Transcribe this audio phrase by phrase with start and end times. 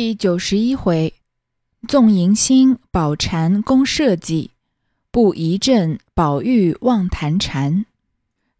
[0.00, 1.12] 第九十一回，
[1.88, 4.52] 纵迎新，宝蟾攻社稷，
[5.10, 7.84] 不疑阵，宝玉望弹禅。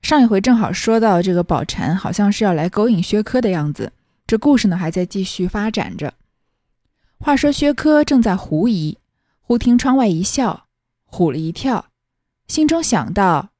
[0.02, 3.92] 上一回正好说到这个宝蟾，好像是要来勾引薛科的样子。
[4.26, 6.14] 这故事呢还在继续发展着。
[7.20, 8.98] 话说薛科正在狐疑，
[9.40, 10.66] 忽听窗外一笑，
[11.08, 11.86] 唬了一跳，
[12.48, 13.50] 心中想到：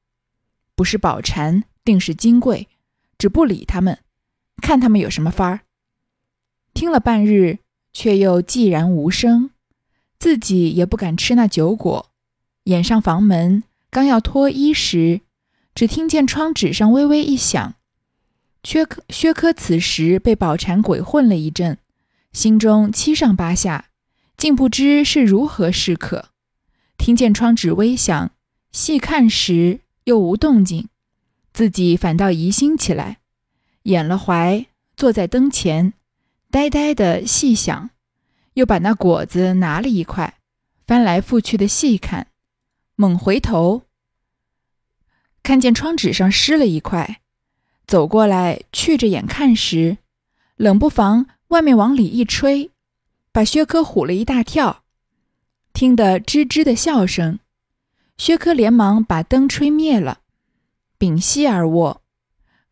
[0.75, 2.67] 不是宝蟾，定是金贵，
[3.17, 3.99] 只不理他们，
[4.61, 5.61] 看他们有什么法儿。
[6.73, 7.59] 听了半日，
[7.93, 9.49] 却又寂然无声，
[10.17, 12.07] 自己也不敢吃那酒果，
[12.65, 15.21] 掩上房门，刚要脱衣时，
[15.73, 17.75] 只听见窗纸上微微一响。
[18.63, 21.77] 薛科薛科此时被宝蟾鬼混了一阵，
[22.33, 23.85] 心中七上八下，
[24.35, 26.29] 竟不知是如何是可。
[26.97, 28.31] 听见窗纸微响，
[28.71, 30.89] 细看时又无动静，
[31.53, 33.19] 自己反倒疑心起来，
[33.83, 34.65] 掩了怀，
[34.97, 35.93] 坐在灯前，
[36.51, 37.91] 呆呆的细想，
[38.53, 40.39] 又把那果子拿了一块，
[40.87, 42.27] 翻来覆去的细看，
[42.95, 43.83] 猛回头，
[45.43, 47.21] 看见窗纸上湿了一块。
[47.85, 49.97] 走过来，觑着眼看时，
[50.55, 52.71] 冷不防外面往里一吹，
[53.31, 54.83] 把薛科唬了一大跳，
[55.73, 57.39] 听得吱吱的笑声。
[58.17, 60.21] 薛科连忙把灯吹灭了，
[60.97, 62.01] 屏息而卧，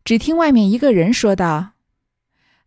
[0.03, 1.73] 只听外面一个人说道：“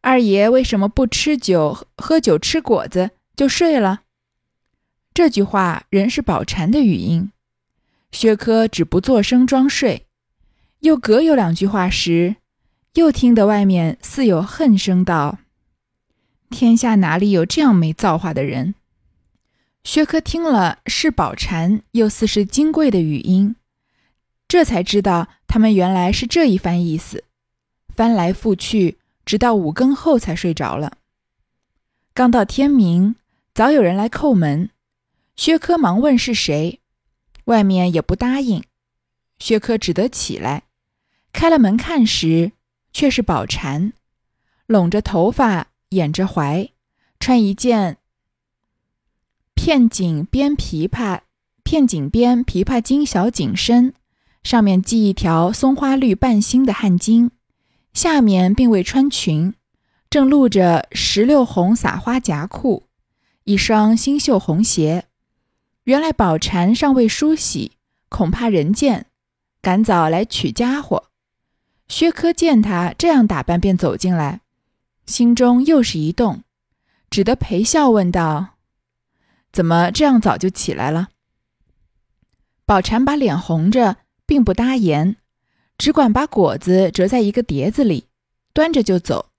[0.00, 4.02] 二爷为什么不吃酒、喝酒、吃果子就睡了？”
[5.12, 7.32] 这句话仍是宝蟾的语音。
[8.12, 10.06] 薛科只不作声装睡，
[10.80, 12.36] 又隔有两句话时。
[12.94, 15.38] 又听得外面似有恨声道
[16.50, 18.74] ：“天下哪里有这样没造化的人？”
[19.84, 23.54] 薛科听了是宝蟾，又似是金贵的语音，
[24.48, 27.24] 这才知道他们原来是这一番意思。
[27.94, 28.98] 翻来覆去，
[29.30, 30.98] 直到五更后才睡着了。
[32.12, 33.14] 刚到天明，
[33.54, 34.70] 早有人来叩门，
[35.36, 36.80] 薛科忙问是谁，
[37.44, 38.64] 外面也不答应，
[39.38, 40.64] 薛科只得起来，
[41.32, 42.50] 开了门看时。
[42.92, 43.92] 却是宝蟾，
[44.66, 46.68] 拢着头发，掩着怀，
[47.20, 47.98] 穿一件
[49.54, 51.20] 片锦边琵琶，
[51.62, 53.94] 片锦边琵琶金小紧身，
[54.42, 57.30] 上面系一条松花绿半心的汗巾，
[57.92, 59.54] 下面并未穿裙，
[60.08, 62.84] 正露着石榴红撒花夹裤，
[63.44, 65.06] 一双新绣红鞋。
[65.84, 67.72] 原来宝蟾尚未梳洗，
[68.08, 69.06] 恐怕人见，
[69.60, 71.10] 赶早来取家伙。
[71.88, 74.42] 薛科见他这样打扮，便走进来，
[75.06, 76.44] 心中又是一动，
[77.10, 78.58] 只得陪笑问道
[79.50, 81.08] ：“怎么这样早就起来了？”
[82.64, 85.16] 宝蟾把脸红着，并不答言，
[85.80, 88.04] 只管把果子折在一个碟子里，
[88.52, 89.30] 端着就走。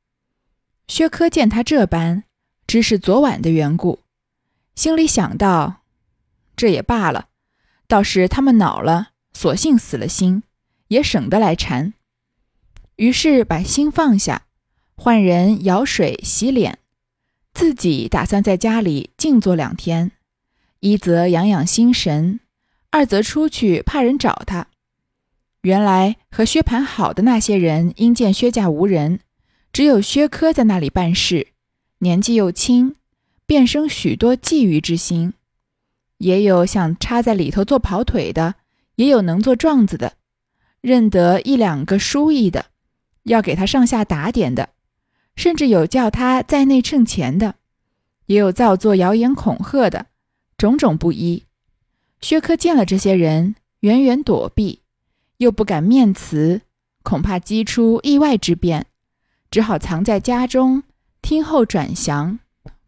[0.88, 2.24] 薛科见他这般，
[2.66, 4.00] 知是昨晚的缘故，
[4.74, 5.84] 心里想到
[6.58, 7.28] ：“这也罢了，
[7.88, 10.42] 倒是他们恼了，索性死了心，
[10.88, 11.94] 也省得来缠。”
[12.98, 14.48] 于是把心放下，
[14.96, 16.80] 换人舀水洗脸，
[17.54, 20.14] 自己打算在家里静坐两天，
[20.80, 22.40] 一则养养心神，
[22.90, 24.70] 二则出去怕人找他。
[25.62, 29.20] 原来和薛蟠好的那些人，因见薛家无人，
[29.72, 31.50] 只有薛科在那里办事，
[32.00, 32.96] 年纪又轻，
[33.46, 35.34] 便生许多觊觎之心。
[36.18, 38.56] 也有想插在里头做跑腿的，
[38.96, 40.14] 也有能做状子的，
[40.82, 42.66] 认得一两个书意的。
[43.24, 44.70] 要给他上下打点的，
[45.36, 47.56] 甚至有叫他在内趁钱的，
[48.26, 50.08] 也有造作谣言恐吓的，
[50.58, 51.44] 种种不一。
[52.20, 54.81] 薛科见了这些人，远远躲避，
[55.42, 56.62] 又不敢面辞，
[57.02, 58.86] 恐怕激出意外之变，
[59.50, 60.84] 只好藏在家中，
[61.20, 62.38] 听候转降，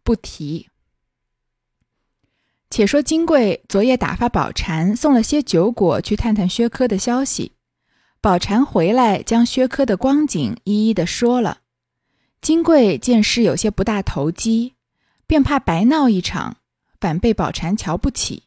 [0.04, 0.68] 不提。
[2.70, 7.50] 且说金贵昨夜打发宝蟾送了些酒果去探探薛科的消息。
[8.20, 11.58] 宝蟾回来，将薛科的光景一一的说了。
[12.40, 14.74] 金贵见事有些不大投机，
[15.26, 16.58] 便怕白闹一场，
[17.00, 18.44] 反被宝蟾瞧不起，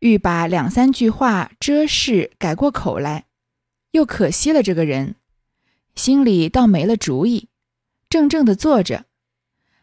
[0.00, 3.26] 欲把两三句话遮饰改过口来，
[3.92, 5.16] 又可惜了这个人，
[5.94, 7.48] 心里倒没了主意，
[8.10, 9.06] 怔怔的坐着。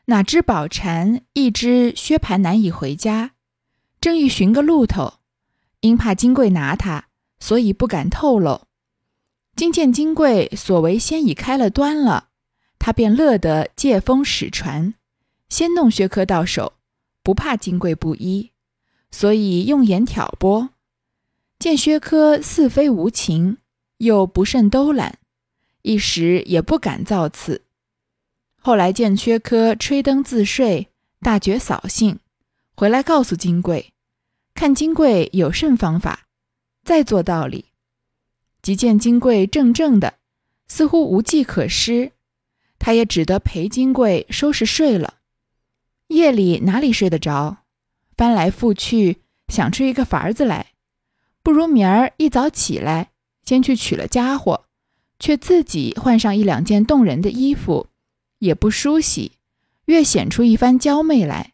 [0.05, 3.31] 哪知宝蟾一知薛蟠难以回家，
[4.01, 5.15] 正欲寻个路头，
[5.79, 7.07] 因怕金贵拿他，
[7.39, 8.67] 所以不敢透露。
[9.55, 12.29] 今见金贵所为先已开了端了，
[12.79, 14.93] 他便乐得借风使船，
[15.47, 16.73] 先弄薛科到手，
[17.21, 18.51] 不怕金贵不依，
[19.13, 20.71] 所以用言挑拨。
[21.59, 23.57] 见薛科似非无情，
[23.99, 25.19] 又不甚兜揽，
[25.83, 27.61] 一时也不敢造次。
[28.59, 30.89] 后来见薛科吹灯自睡，
[31.21, 32.17] 大觉扫兴，
[32.75, 33.93] 回来告诉金贵，
[34.55, 36.25] 看金贵有甚方法，
[36.83, 37.65] 再做道理。
[38.63, 40.15] 即见金贵怔怔的，
[40.67, 42.13] 似乎无计可施，
[42.79, 45.19] 他也只得陪金贵收拾睡了。
[46.07, 47.62] 夜里哪里睡得着？
[48.15, 49.17] 翻来覆去
[49.47, 50.67] 想出一个法子来，
[51.41, 53.11] 不如明儿一早起来，
[53.43, 54.65] 先去取了家伙，
[55.19, 57.87] 却自己换上一两件动人的衣服，
[58.39, 59.33] 也不梳洗，
[59.85, 61.53] 越显出一番娇媚来。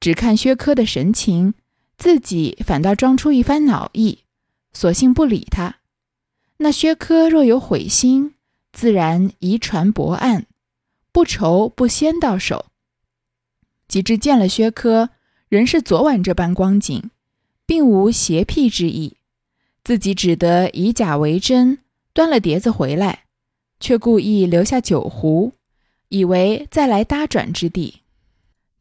[0.00, 1.54] 只看薛科的神情，
[1.96, 4.20] 自己反倒装出一番恼意，
[4.72, 5.78] 索性不理他。
[6.58, 8.34] 那薛科若有悔心，
[8.72, 10.46] 自然遗传薄案，
[11.10, 12.66] 不愁不先到手。
[13.88, 15.10] 及至见了薛科，
[15.48, 17.10] 仍是昨晚这般光景，
[17.64, 19.16] 并无邪僻之意，
[19.82, 21.78] 自己只得以假为真，
[22.12, 23.24] 端了碟子回来，
[23.80, 25.52] 却故意留下酒壶，
[26.08, 28.02] 以为再来搭转之地。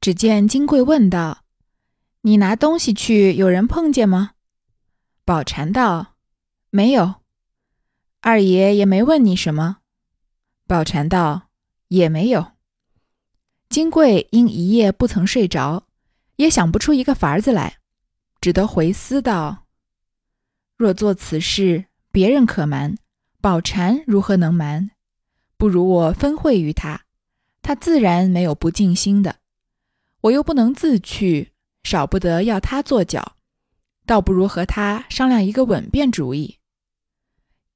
[0.02, 1.44] 只见金贵问道
[2.22, 4.32] ：“你拿东西去，有人碰见吗？”
[5.26, 6.16] 宝蟾道
[6.70, 7.16] ：“没有。”
[8.22, 9.78] 二爷也没问你什么，
[10.68, 11.50] 宝蟾道
[11.90, 12.52] ：“也没有。”
[13.70, 15.87] 金贵因一夜不曾睡着，
[16.38, 17.78] 也想不出一个法子来，
[18.42, 19.66] 只得回思道
[20.78, 22.96] ：“若做此事，别人可瞒，
[23.42, 24.92] 宝蟾如何能瞒？
[25.58, 27.06] 不如我分会于他，
[27.62, 29.38] 他自然没有不尽心的。
[30.22, 31.54] 我又不能自去，
[31.84, 33.36] 少不得要他做脚，
[34.06, 36.60] 倒不如和他商量一个稳便主意。”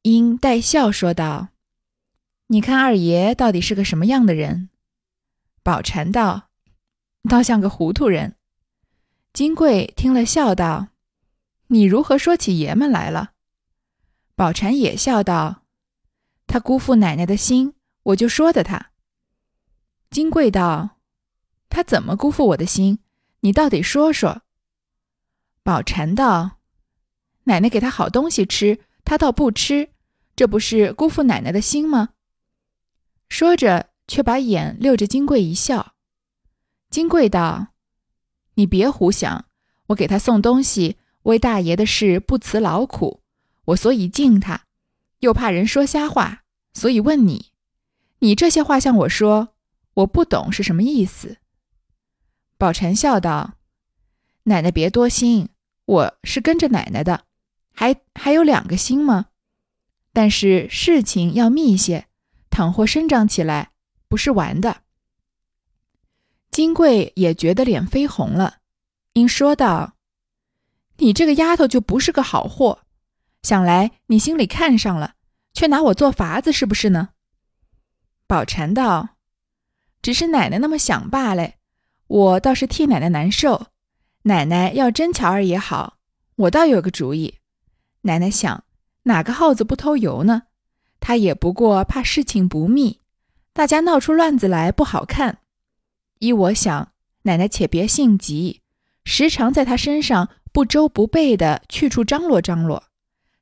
[0.03, 1.49] 因带笑说道
[2.47, 4.69] ：“你看二爷到底是个什么样的人？”
[5.63, 6.49] 宝蟾道
[7.27, 8.35] ：“倒像个糊涂人。”
[9.33, 10.89] 金贵听了笑道
[11.67, 13.31] ：“你如何说起爷们来了？”
[14.35, 15.63] 宝蟾也笑道
[16.47, 17.73] ：“他辜负奶奶的心，
[18.03, 18.91] 我就说的他。”
[20.11, 20.97] 金贵道
[21.69, 22.99] ：“他怎么辜负我的心？
[23.41, 24.41] 你倒得说说。”
[25.63, 26.59] 宝蟾道
[27.45, 29.89] ：“奶奶给他好东西吃。”他倒不吃，
[30.35, 32.09] 这不是辜负奶奶的心吗？
[33.27, 35.95] 说着，却把眼溜着金贵一笑。
[36.89, 37.70] 金贵道
[38.55, 39.45] ：“你别胡想，
[39.87, 43.21] 我给他送东西，为大爷的事不辞劳苦，
[43.65, 44.65] 我所以敬他，
[45.19, 46.43] 又怕人说瞎话，
[46.73, 47.47] 所以问你。
[48.19, 49.55] 你这些话向我说，
[49.95, 51.37] 我不懂是什么意思。”
[52.57, 53.53] 宝蟾笑道
[54.43, 55.49] ：“奶奶别多心，
[55.85, 57.25] 我是跟着奶奶的。”
[57.73, 59.27] 还还有两个心吗？
[60.13, 62.07] 但是事情要密些，
[62.49, 63.71] 倘或生长起来，
[64.07, 64.83] 不是玩的。
[66.51, 68.57] 金贵也觉得脸绯红了，
[69.13, 69.93] 因说道
[70.97, 72.79] ：“你这个丫头就不是个好货，
[73.41, 75.15] 想来你心里看上了，
[75.53, 77.09] 却拿我做法子，是不是呢？”
[78.27, 79.15] 宝蟾道
[80.03, 81.53] ：“只是奶奶那么想罢了，
[82.07, 83.67] 我倒是替奶奶难受。
[84.23, 85.97] 奶奶要真瞧儿也好，
[86.35, 87.35] 我倒有个主意。”
[88.03, 88.65] 奶奶想，
[89.03, 90.43] 哪个耗子不偷油呢？
[90.99, 92.99] 他也不过怕事情不密，
[93.53, 95.40] 大家闹出乱子来不好看。
[96.21, 98.61] 依我想，奶奶且别性急，
[99.03, 102.83] 时常在他身上不周不备的去处张罗张罗。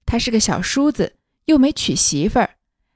[0.06, 1.16] 他是个小叔子，
[1.46, 2.56] 又没娶媳妇儿，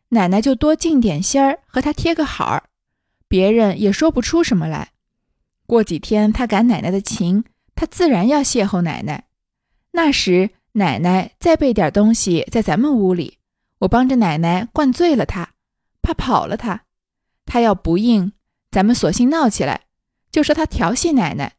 [0.09, 2.63] 奶奶就多尽点心儿和他贴个好儿，
[3.27, 4.91] 别人也说不出什么来。
[5.65, 7.43] 过几天他赶奶奶的情，
[7.75, 9.27] 他自然要邂逅奶奶，
[9.91, 10.49] 那时。
[10.75, 13.37] 奶奶再备点东西在咱们屋里，
[13.77, 15.51] 我帮着奶奶灌醉了他，
[16.01, 16.85] 怕跑了他。
[17.45, 18.33] 他要不应，
[18.73, 19.81] 咱们索性闹起来，
[20.31, 21.57] 就说他调戏奶奶。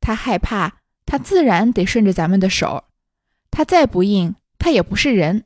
[0.00, 2.84] 他害怕，他自然得顺着咱们的手。
[3.50, 5.44] 他再不应，他也不是人，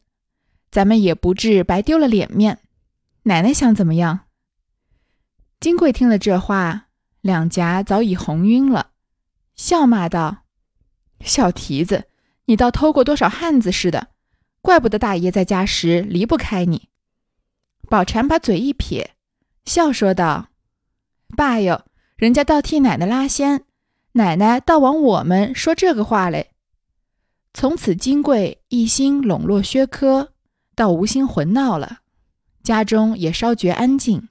[0.71, 2.61] 咱们也不至白丢了脸面。
[3.25, 4.27] 奶奶想怎么样？
[5.59, 6.87] 金贵听了这话，
[7.21, 8.91] 两颊早已红晕了，
[9.57, 10.45] 笑骂道
[11.25, 12.05] ：“小蹄子！”
[12.47, 14.09] 你倒偷过多少汉子似的，
[14.61, 16.91] 怪不得大爷在家时离不开你。
[17.89, 19.17] 宝蟾把嘴一撇，
[19.65, 20.49] 笑说道
[21.37, 21.85] ：“爸哟，
[22.17, 23.63] 人家倒替奶奶拉纤，
[24.13, 26.51] 奶奶倒往我们说这个话嘞。”
[27.55, 30.33] 从此金贵一心笼络薛科，
[30.75, 31.99] 倒无心混闹了，
[32.63, 34.29] 家中也稍觉安静。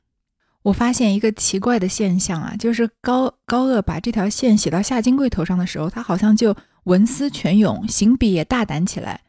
[0.63, 6.55] 我发现一个奇怪的现象啊，就是高高鹗把这条线写到夏金贵头上的时候，他好像就。
[6.85, 9.21] 文思泉涌，行笔也大胆起来，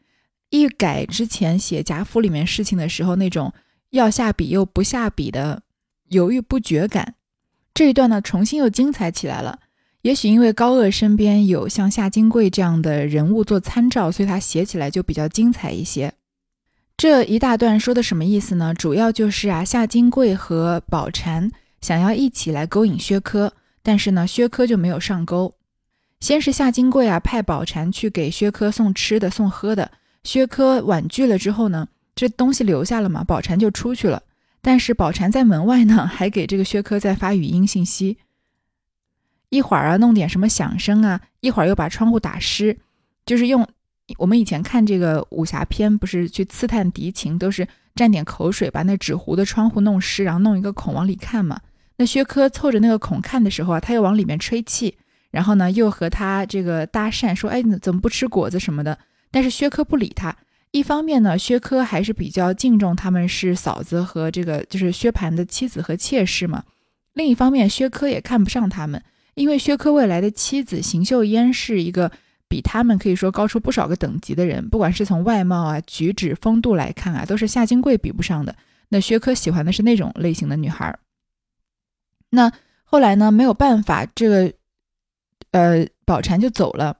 [0.49, 3.53] 一改之前写贾府里面事情的时候那种
[3.91, 5.61] 要下笔又不下笔的
[6.09, 7.13] 犹豫不决感。
[7.73, 9.59] 这一段呢，重新又精彩起来了。
[10.03, 16.13] 也许因为高鹗身边有像夏金贵这样的人物做参照，所以他写起来就比较精彩一些。
[16.97, 18.73] 这一大段说的什么意思呢？
[18.73, 21.49] 主要就是啊，夏金贵和宝蟾
[21.81, 23.53] 想要一起来勾引薛科。
[23.81, 25.53] 但是呢，薛科就没有上钩。
[26.19, 29.91] 先是夏金贵啊派宝蟾去给薛科送吃的送喝的，
[30.23, 34.21] 薛科婉拒了之后呢，这东西留下了嘛，宝蟾就出去了。
[34.65, 38.17] 但是宝蟾在门外呢，还给这个薛科在发语音信息，
[39.49, 42.77] 一会儿啊弄点什么响声啊，一会儿又把窗户打湿，
[43.25, 43.67] 就是用
[44.17, 51.59] 我们以前看这个武侠片，不是去刺探敌情，都是蘸点口水把那纸糊的窗户弄湿，然后弄一个孔往里看嘛。
[51.97, 54.97] 那薛科凑着那个孔看的时候啊，他又往里面吹气，
[55.29, 58.97] 然后呢又和他这个搭讪说：“哎，怎么不吃果子什么的？”
[59.29, 60.33] 但是薛科不理他。
[60.73, 66.63] 一方面呢，薛科还是比较敬重他们是嫂子和这个就是薛蟠的妻子和妾室嘛。
[67.13, 68.99] 另一方面，薛科也看不上他们，
[69.35, 72.11] 因为薛科未来的妻子邢岫烟是一个
[72.49, 78.55] 比他们可以说高出不少个等级的人，不管是从外貌啊、举止、风度来看啊，都是夏金贵比不上的。
[78.89, 80.97] 那薛科喜欢的是那种类型的女孩。
[82.31, 82.51] 那
[82.83, 84.51] 后来呢，没有办法，这个
[85.51, 86.97] 呃，宝蟾就走了。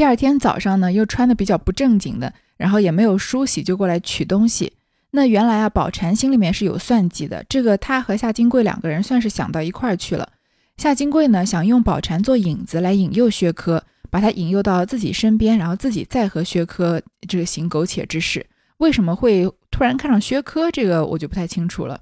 [0.00, 4.72] 第二天早上呢，又穿的比较不正经的，然后也没有梳洗，就过来取东西。
[5.10, 7.44] 那原来啊，宝蟾心里面是有算计的。
[7.50, 10.26] 这个他和夏金贵两个人算是想到一块儿去了。
[10.78, 18.46] 夏金贵呢，想用宝蟾做引子来引诱薛科，把他引诱到自己身边，然后自己再和薛科这个行苟且之事。
[18.78, 20.70] 为什么会突然看上薛科？
[20.70, 22.00] 这个我就不太清楚了。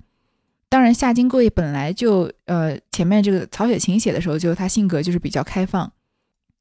[0.69, 5.93] 当然，夏金贵本来就呃，前面这个曹雪芹写的时候，就他性格就是比较开放。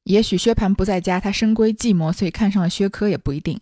[0.08, 3.60] 也许薛蟠不在家，他深闺寂寞，所以看上了薛科也不一定。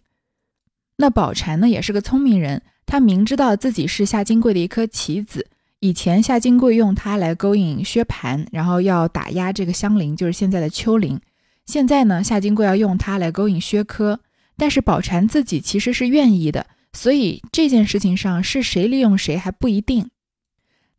[0.98, 5.48] 那宝蟾呢，也是个聪明人，他明知道自己是夏金贵的一颗棋子。
[5.80, 11.20] 以前夏金贵用他来勾引薛蟠，然后要打压这个香菱，就是现在的秋菱。
[11.66, 14.20] 现在呢，夏金贵要用他来勾引薛科，
[14.56, 20.10] 但是宝蟾自己其实是愿意的，所以这件事情上是谁利用谁还不一定。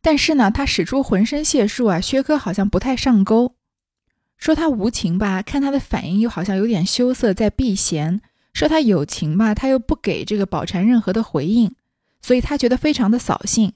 [0.01, 3.56] 但是呢，他使出浑身解数啊，薛科好像不太上钩。
[4.37, 8.19] 说他无情吧，看他的反应又好像有点羞涩，在避嫌；
[8.53, 11.73] 说他有情吧，他又不给这个宝蟾任何的回应，
[12.21, 13.73] 所以他觉得非常的扫兴。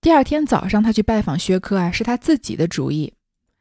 [0.00, 3.14] 第二天早上，他去拜访薛科啊，是他自己的主意，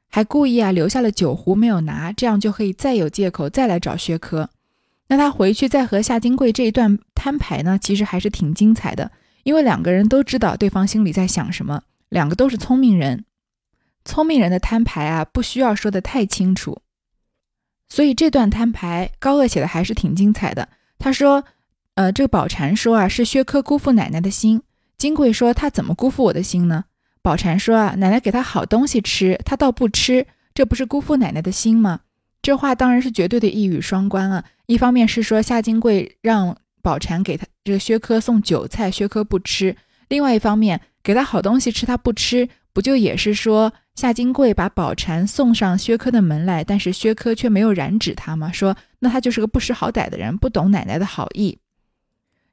[0.09, 4.49] 还故意啊留下了酒壶没有拿，这样就可以再有借口再来找薛科。
[5.07, 9.09] 那他回去再和夏金贵这一段摊牌呢，其实还是挺精彩的，
[9.43, 13.23] 因为两个人都知道对方心里在想什么，两个都是聪明人。
[14.05, 16.81] 聪明人的摊牌啊，不需要说的太清楚，
[17.87, 20.67] 所以这段摊牌高鹗写的还是挺精彩的。
[20.99, 21.45] 他说
[21.95, 24.61] ：“呃，这个宝蟾说啊，是薛科辜负奶奶的心。
[24.97, 26.85] 金贵说他怎么辜负我的心呢？
[27.21, 32.01] 宝蟾说啊，奶奶给他好东西吃，他倒不吃，这不是辜负奶奶的心吗？
[32.41, 34.43] 这话当然是绝对的一语双关啊。
[34.65, 39.75] 一方面是说夏金贵让宝蟾给他这个薛科送酒菜，薛科不吃；
[40.09, 51.59] 另外一方面给他好东西吃，他不吃，不就也是说？”夏金贵把宝蟾送上薛科的门来，但是薛科却没有染指他嘛，说那他就是个不识好歹的人，不懂奶奶的好意。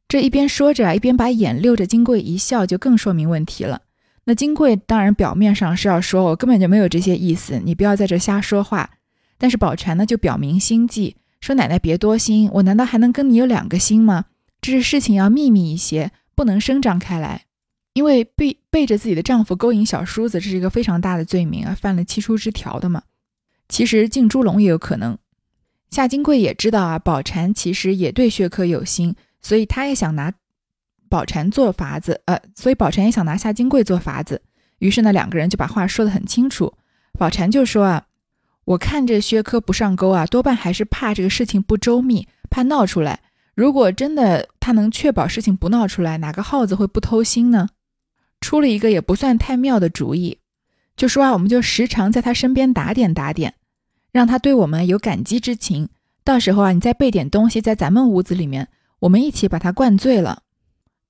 [0.07, 3.81] 这一边说着，一边把眼溜着金贵一笑，就更说明问题了。
[4.25, 8.91] 那金贵当然表面上是要说我根本就没有这些意思，你不要在这瞎说话。
[9.39, 14.27] 但是宝蟾呢就表明心迹，说奶奶别多心，我难道还能跟你有两个心吗？
[14.61, 17.45] 这是事情要秘密一些，不能声张开来。
[17.93, 23.03] 因为背背着自己的丈夫勾引小叔子，这是一个非常大的罪名啊，犯了七出之条的嘛。
[23.69, 25.19] 其实进猪笼也有可能。
[25.91, 30.33] 夏金贵也知道啊，宝蟾其实也对薛科有心，所以他也想拿
[31.09, 34.41] 宝蟾做法子，呃，所以宝蟾也想拿夏金贵做法子。
[34.79, 36.73] 于是呢，两个人就把话说得很清楚。
[37.19, 38.07] 宝蟾就说啊，
[38.65, 43.21] 我看这薛科不上钩啊，多半还是怕这个事情不周密，怕闹出来。
[43.57, 47.69] 如果真的他能确保事情不闹出来，哪个耗子会不偷心呢？
[48.41, 50.39] 出了一个也不算太妙的主意，
[50.97, 53.55] 就说啊，我们就时常在他身边打点打点，
[54.13, 55.89] 让他对我们有感激之情。
[56.25, 58.69] 到时候啊，你再备点东西在咱们屋子里面，
[59.01, 60.43] 我们一起把他灌醉了。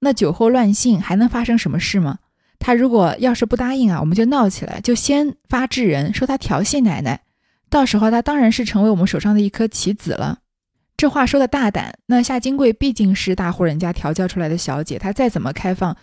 [0.01, 2.19] 那酒后乱性还能发生什么事吗？
[2.59, 7.21] 他如果要是不答应啊，我们就闹起来，就先发制人，说他调戏奶奶。
[7.69, 10.41] 到时候他当然是成为我们手上的一颗棋子了。
[10.97, 15.97] 这话说的大胆，那夏金贵毕竟是大户人家调教出来的小姐，她再怎么开放。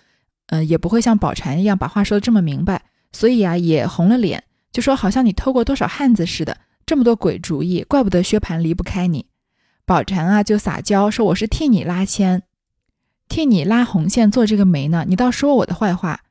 [0.47, 9.25] 嗯，也不会像宝蟾一样把话说的这么明白，所以啊，也红了脸，就说好像你偷过多少汉子似的，这么多鬼主意，怪不得薛蟠离不开你。
[9.85, 12.43] 宝蟾啊，就撒娇说我是替你拉纤，
[13.27, 16.21] 替你拉红线做这个媒呢，你倒说我的坏话。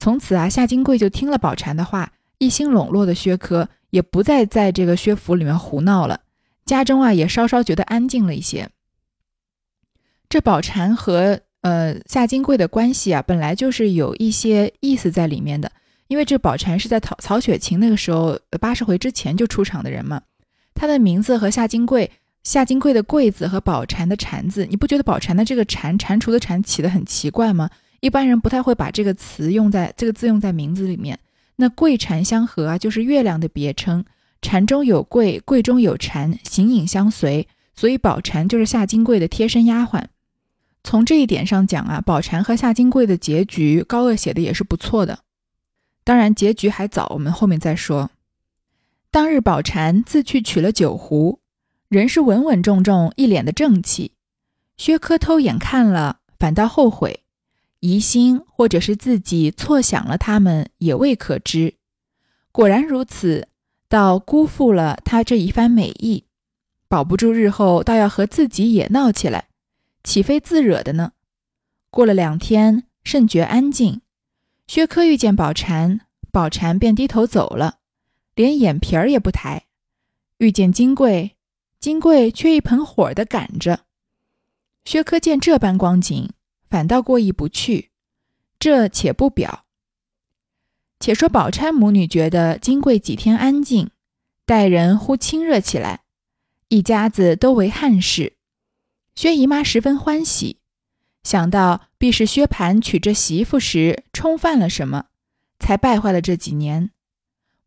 [0.00, 6.22] 从此啊，夏金贵就听了宝蟾的话，一心笼络的薛科也不再在这个薛府里面胡闹了，
[6.64, 8.68] 家中啊也稍稍觉得安静了一些。
[10.28, 11.42] 这宝蟾和。
[11.62, 15.70] 呃，夏金贵的关系啊，本来就是有一些意思在里面的。
[16.08, 20.20] 因为这宝蟾是在曹曹雪芹那个时候八十回之前就出场的人嘛，
[20.74, 22.10] 他的名字和夏金贵、
[22.42, 27.70] 夏金贵的贵字和宝蟾的蟾字，你不觉得宝蟾的这个蟾蟾蜍的蟾起的很奇怪吗？
[28.00, 31.16] 一般人不太会把这个词用在这个字用在名字里面。
[31.54, 34.04] 那桂蟾相合啊，就是月亮的别称，
[34.40, 40.02] 蟾中有桂，桂中有蟾，形影相随，所以宝蟾就是夏金贵的贴身丫鬟。
[40.82, 45.20] 从这一点上讲啊，宝蟾和夏金贵的结局，高鹗写的也是不错的。
[46.02, 48.10] 当然，结局还早，我们后面再说。
[49.10, 51.40] 当日，宝蟾自去取了酒壶，
[51.88, 54.12] 人是稳稳重重，一脸的正气。
[54.76, 57.24] 薛科偷眼看了，反倒后悔，
[57.80, 61.74] 疑心或者是自己错想了他们，也未可知。
[62.50, 63.48] 果然如此，
[63.88, 66.24] 倒辜负了他这一番美意，
[66.88, 69.49] 保不住日后倒要和自己也闹起来，
[70.02, 71.12] 岂非自惹的呢？
[71.90, 74.00] 过了两天，甚觉安静。
[74.66, 77.78] 薛科遇见宝蟾，宝蟾便低头走了，
[78.34, 79.66] 连眼皮儿也不抬。
[80.38, 81.36] 遇见金贵，
[81.78, 83.86] 金贵却一盆火的赶着。
[84.84, 86.30] 薛科见这般光景，
[86.68, 87.90] 反倒过意不去。
[88.58, 89.64] 这且不表，
[90.98, 93.90] 且说宝钗母女觉得金贵几天安静，
[94.44, 96.04] 待人忽亲热起来，
[96.68, 98.36] 一家子都为汉室。
[99.14, 100.58] 薛姨妈十分欢喜。
[101.22, 105.06] 想到必是薛蟠娶这媳妇时冲犯了什么，
[105.58, 106.90] 才败坏了这几年。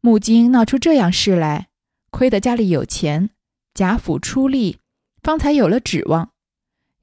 [0.02, 1.70] 木金闹出这样事来，
[2.10, 3.30] 亏得家里有钱，
[3.74, 4.80] 贾府出力，
[5.22, 6.32] 方才有了指望。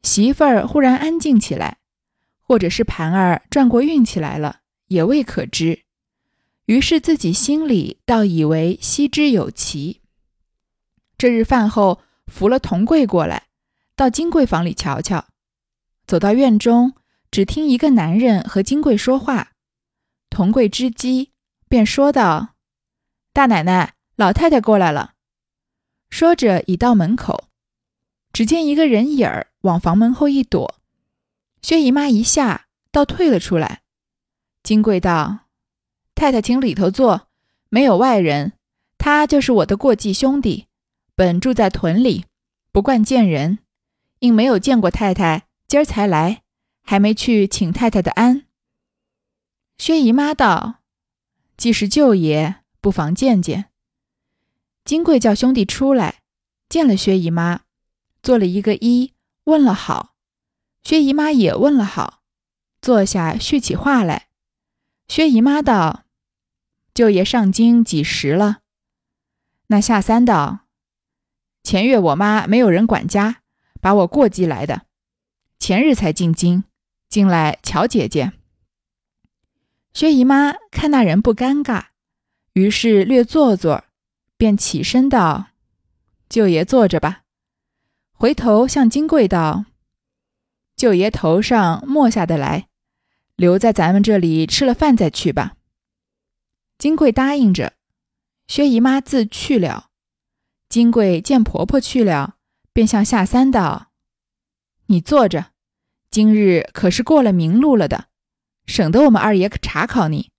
[0.02, 1.78] 媳妇儿忽然安静起来，
[2.40, 5.84] 或者是盘儿转过运气来了，也未可知。
[6.66, 10.00] 于是自己心里倒以为悉之有奇。
[11.16, 13.44] 这日饭后，扶了童贵过来，
[14.00, 15.26] 到金贵房里瞧瞧。
[16.06, 16.94] 走到院中，
[17.30, 19.52] 只听一个男人和金贵说话。
[20.30, 21.32] 同贵知机，
[21.68, 22.54] 便说道
[23.34, 25.16] ：“大奶奶，老太太过来了。”
[26.08, 27.48] 说着已到门口，
[28.32, 30.76] 只见一个人影儿往房门后一躲。
[31.60, 33.82] 薛姨妈一下倒退了出来。
[34.62, 35.40] 金贵道
[36.16, 37.28] ：“太太，请里头坐，
[37.68, 38.54] 没有外人。
[38.96, 40.68] 他就是我的过继兄弟，
[41.14, 42.24] 本住在屯里，
[42.72, 43.58] 不惯见人，
[44.20, 46.42] 因没有见过太太。”今儿才来，
[46.82, 48.46] 还没去请太太的安。
[49.78, 50.80] 薛姨妈道
[51.56, 53.66] ：“既是舅爷，不妨见见。”
[54.84, 56.22] 金贵叫兄弟出来，
[56.68, 57.60] 见了薛姨妈，
[58.20, 59.12] 做了一个揖，
[59.44, 60.16] 问了好。
[60.82, 62.22] 薛姨妈也问了好，
[62.82, 64.26] 坐下叙起话来。
[65.06, 66.02] 薛姨妈道
[66.92, 68.62] ：“舅爷上京几时了？”
[69.68, 70.66] 那夏三道
[71.62, 73.39] ：“前月我妈没有人管家，
[73.80, 74.86] 把我过继来的。”
[75.58, 76.64] 前日才进京，
[77.08, 78.32] 进来瞧姐姐。
[79.92, 81.86] 薛姨妈看那人不尴尬，
[82.52, 83.84] 于是略坐坐，
[84.36, 85.48] 便起身道
[86.30, 87.22] ：“舅爷坐着吧。”
[88.14, 89.66] 回头向金贵道
[90.76, 92.68] ：“舅爷头上没下的来，
[93.36, 95.56] 留在咱们这里吃了饭再去吧。”
[96.78, 97.74] 金贵答应着，
[98.46, 99.88] 薛姨妈自去了。
[100.68, 102.36] 金贵见婆婆去了，
[102.80, 103.90] 便向下三道。
[104.86, 105.50] 你坐着，
[106.10, 108.06] 今日可是过了明路了的，
[108.64, 110.30] 省得我们二爷查考你。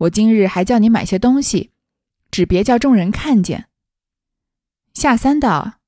[0.00, 1.70] 我今日还叫你买些东西，
[2.30, 3.70] 只别叫众人看见。
[4.92, 5.78] 夏三道，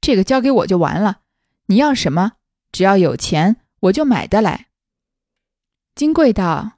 [0.00, 1.20] 这个交给我就完了。
[1.66, 2.32] 你要什么，
[2.72, 4.66] 只要有钱，我就买得来。
[5.94, 6.72] 金贵道，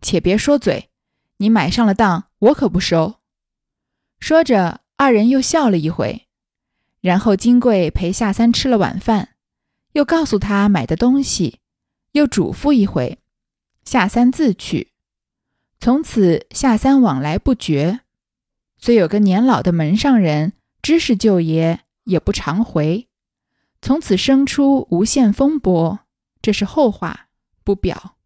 [0.00, 0.88] 且别说嘴，
[1.38, 3.16] 你买上了当，我可不收。
[4.20, 6.25] 说着，二人又笑了一回，
[7.06, 9.28] 然后金贵陪夏三吃了晚饭。
[9.92, 11.60] 又告诉他买的东西，
[12.12, 13.20] 又嘱咐一回，
[13.84, 14.90] 夏三自去。
[15.78, 18.00] 从此夏三往来不绝，
[18.76, 23.06] 虽有个年老的门上人知是舅爷，也不常回。
[23.80, 26.00] 从此生出无限风波，
[26.42, 27.28] 这是后话，
[27.62, 28.16] 不表。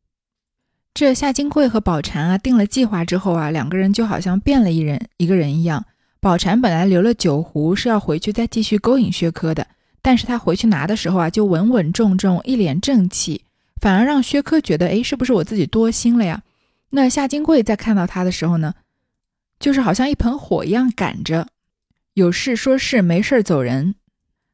[0.95, 5.85] 这夏金贵和宝蟾啊，定了计划之后啊，两个人就好像变了一人一个人一样。
[6.21, 9.67] 宝蟾本来留了酒壶，是要回去再继续勾引薛科的。
[10.03, 13.45] 但是他回去拿的时候啊，就稳稳重重，一脸正气，
[13.81, 16.43] 反而让薛科觉得，哎，是不是我自己多心了呀？
[16.91, 18.75] 那夏金贵在看到他的时候呢，
[19.59, 21.49] 就是好像一盆火一样赶着，
[22.15, 23.95] 有事说事，没事走人，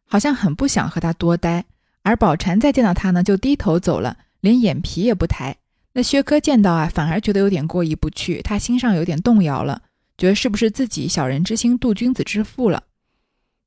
[0.06, 1.64] 好像很不想和他多待。
[2.02, 5.56] 而宝蟾再见到他呢，就低头走了，连眼皮也不抬。
[5.94, 9.82] 那薛科见到啊，反而觉得有点过意不去，他心上有点动摇了，
[10.18, 12.84] 觉得是不是自己小人之心度君子之腹了？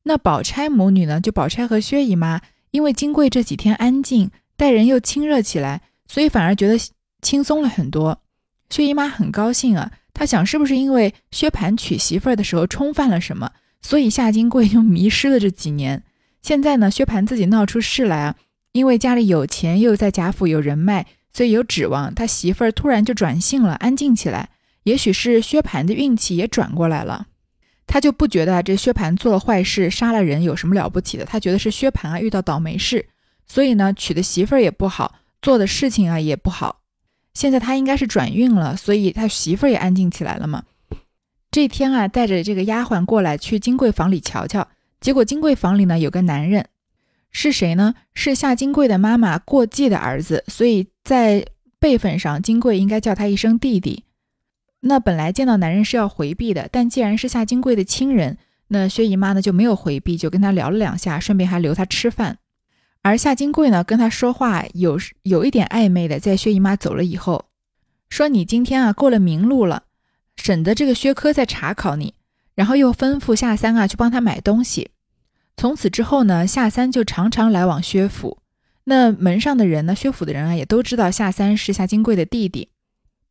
[0.04, 1.22] 那宝钗母女呢？
[1.22, 6.78] 就宝钗和薛姨妈，因为金贵这几天安静，待人又亲热起来，所以反而觉得
[7.22, 8.22] 轻松了很多。
[8.70, 16.04] 薛姨妈很高兴啊，她想是不是因为薛蟠娶媳妇儿的时候冲犯了什么，所以夏金贵就迷失了这几年。
[16.42, 18.36] 现在呢，薛蟠自己闹出事来啊，
[18.72, 22.16] 因为家里有钱，又在贾府有人脉，所以有指望。
[22.16, 24.50] 他媳妇儿突然就转性了，安静起来。
[24.84, 27.28] 也许是薛蟠的运气也转过来了，
[27.86, 31.26] 他就不觉得这薛蟠做了坏事，杀了人有什么了不起的。
[31.26, 33.08] 他觉得是薛蟠啊遇到倒霉事，
[33.46, 36.82] 所以呢娶的媳妇儿也不好，做的事情啊也不好。
[37.34, 40.64] 现在他应该是转运了，所以他媳妇儿也安静起来了嘛。
[41.52, 44.68] 这天啊，带着这个丫鬟过来去金贵房里瞧瞧，
[45.02, 46.68] 结果金贵房里呢有个男人，
[47.32, 47.96] 是谁呢？
[48.14, 51.46] 是夏金贵的妈妈过继的儿子，所以在
[51.80, 54.04] 辈分上，金贵应该叫他一声弟弟。
[54.82, 58.38] 那本来见到男人是要回避的，但既然是夏金贵的亲人，
[58.70, 62.38] 那薛姨妈呢就没有回避，就跟他聊了两下，顺便还留他吃饭。
[63.02, 67.46] 而夏金贵呢跟他说话有有一点暧昧的，在薛姨妈走了以后，
[68.10, 69.84] 说你今天啊过了明路了，
[70.36, 72.14] 省得这个薛科在查考你，
[72.56, 74.92] 然后又吩咐夏三啊去帮他买东西。
[75.58, 78.38] 从此之后呢，夏三就常常来往薛府，
[78.86, 82.70] 那门上的人呢，薛府的人啊也都知道夏三是夏金贵的弟弟。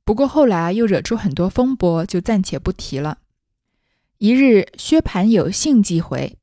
[0.08, 3.18] 不过后来又惹出很多风波，就暂且不提了。
[4.16, 6.38] 一日，薛蟠有信寄回，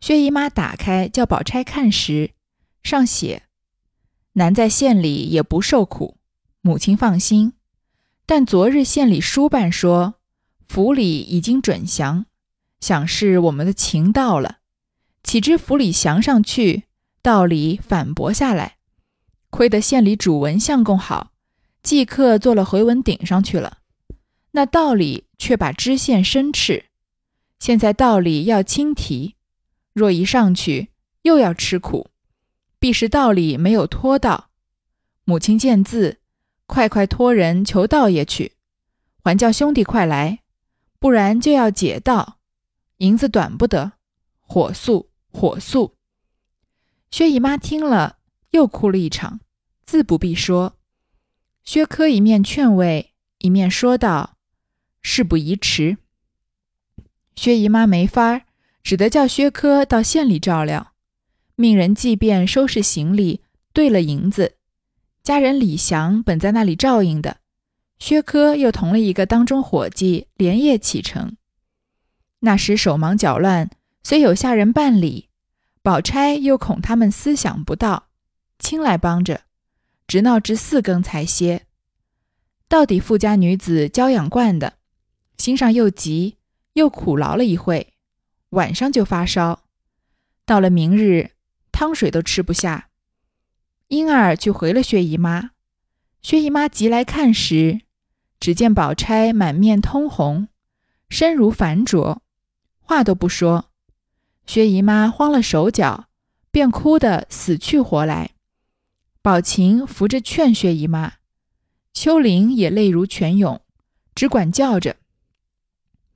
[0.00, 2.30] 薛姨妈打开叫宝钗看时，
[2.82, 3.42] 上写
[4.32, 6.16] ：“难在县里也不受苦，
[6.62, 7.52] 母亲放心。
[8.24, 10.14] 但昨日县里书办说，
[10.66, 12.24] 府里已经准降，
[12.80, 14.60] 想是我们的情到了，
[15.22, 16.84] 岂知府里降上去，
[17.20, 18.78] 道里反驳下来，
[19.50, 21.31] 亏得县里主文相公好。”
[21.82, 23.78] 即刻做了回文顶上去了，
[24.52, 26.86] 那道理却把知县申斥。
[27.58, 29.34] 现在道理要轻提，
[29.92, 30.90] 若一上去
[31.22, 32.10] 又要吃苦，
[32.78, 34.50] 必是道理没有托到。
[35.24, 36.18] 母亲见字，
[36.66, 38.52] 快快托人求道爷去，
[39.22, 40.40] 还叫兄弟快来，
[40.98, 42.38] 不然就要解道，
[42.98, 43.92] 银子短不得，
[44.40, 45.94] 火速火速。
[47.10, 48.18] 薛姨妈听了，
[48.50, 49.40] 又哭了一场，
[49.84, 50.76] 自不必说。
[51.64, 54.36] 薛科一面劝慰，一面说道
[55.00, 55.98] ：“事不宜迟。”
[57.36, 58.42] 薛姨妈没法儿，
[58.82, 60.92] 只得叫薛科到县里照料，
[61.54, 64.56] 命人即便收拾行李，兑了银子。
[65.22, 67.38] 家人李祥本在那里照应的，
[67.98, 71.36] 薛科又同了一个当中伙计，连夜启程。
[72.40, 73.70] 那时手忙脚乱，
[74.02, 75.28] 虽有下人办理，
[75.80, 78.08] 宝钗又恐他们思想不到，
[78.58, 79.42] 亲来帮着。
[80.12, 81.64] 直闹至四更才歇，
[82.68, 84.74] 到底富家女子娇养惯的，
[85.38, 86.36] 心上又急
[86.74, 87.94] 又苦劳了一会，
[88.50, 89.62] 晚上就发烧。
[90.44, 91.30] 到了明日，
[91.72, 92.90] 汤水都吃不下，
[93.88, 95.52] 因而去回了薛姨妈。
[96.20, 97.80] 薛姨妈急来看时，
[98.38, 100.48] 只见宝钗满面通红，
[101.08, 102.20] 身如凡着，
[102.80, 103.70] 话都不说。
[104.44, 106.08] 薛姨妈慌了手脚，
[106.50, 108.31] 便哭得死去活来。
[109.22, 111.12] 宝琴扶着劝薛姨妈，
[111.92, 113.60] 秋玲也泪如泉涌，
[114.16, 114.96] 只管叫着。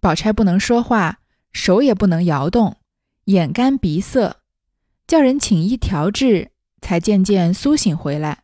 [0.00, 1.20] 宝钗不能说话，
[1.52, 2.78] 手也不能摇动，
[3.26, 4.40] 眼干鼻涩，
[5.06, 8.42] 叫人请医调治，才渐渐苏醒回来。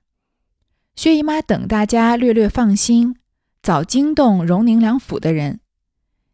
[0.95, 3.17] 薛姨妈等大家略略放心，
[3.61, 5.59] 早惊动荣宁两府的人，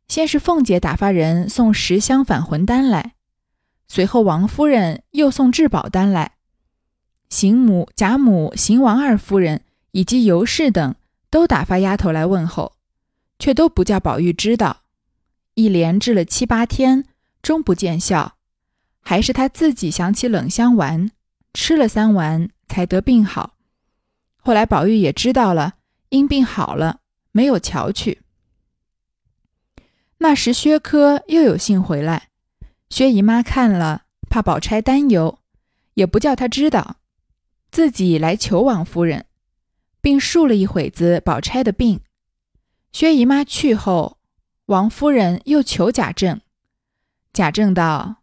[0.07, 3.15] 先是凤姐打发人送十箱返魂丹来，
[3.87, 6.33] 随后王夫人又送治宝丹来。
[7.29, 9.63] 邢母、贾母、邢王二夫人
[9.93, 10.95] 以及尤氏等
[11.31, 12.73] 都打发丫头来问候，
[13.39, 14.83] 却都不叫宝玉知道。
[15.55, 17.05] 一连治了七八天，
[17.43, 18.37] 终不见效，
[19.01, 21.11] 还是他自己想起冷香丸，
[21.53, 23.55] 吃了三丸才得病好。
[24.37, 25.75] 后来宝玉也知道了，
[26.11, 27.01] 因病好了，
[27.33, 28.23] 没有瞧去。
[30.19, 32.29] 那时薛科又有信回来，
[32.89, 35.39] 薛姨妈看了，怕宝钗担忧，
[35.95, 36.97] 也不叫他知道。
[37.71, 39.27] 自己来求王夫人，
[40.01, 42.01] 并述了一会子宝钗的病。
[42.93, 44.19] 薛姨妈去后，
[44.67, 46.41] 王夫人又求贾政。
[47.33, 48.23] 贾政道：“